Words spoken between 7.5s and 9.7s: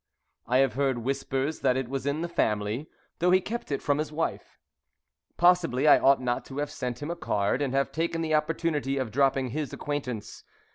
and have taken the opportunity of dropping